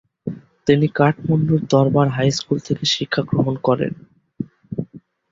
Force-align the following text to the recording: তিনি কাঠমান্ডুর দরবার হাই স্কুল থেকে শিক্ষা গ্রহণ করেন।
তিনি 0.67 0.87
কাঠমান্ডুর 0.95 1.61
দরবার 1.69 2.07
হাই 2.09 2.29
স্কুল 2.31 2.57
থেকে 2.59 2.83
শিক্ষা 2.85 3.21
গ্রহণ 3.29 3.55
করেন। 3.63 3.93